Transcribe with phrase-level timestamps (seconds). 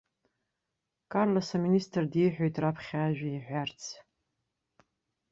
[1.11, 3.81] Карлос аминистр диҳәоит раԥхьа ажәа иҳәарц.